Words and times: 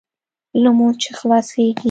لمونځ 0.63 0.95
چې 1.01 1.09
خلاصېږي. 1.19 1.79